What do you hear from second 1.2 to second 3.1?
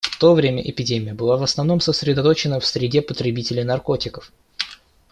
в основном сосредоточена в среде